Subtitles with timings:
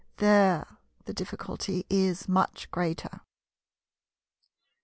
[0.17, 0.65] There
[1.05, 3.21] the difficulty is much greater.